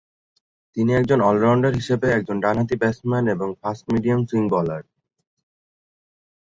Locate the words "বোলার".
4.53-4.83